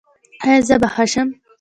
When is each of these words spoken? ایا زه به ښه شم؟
ایا 0.45 0.59
زه 0.67 0.75
به 0.81 0.87
ښه 0.93 1.05
شم؟ 1.11 1.27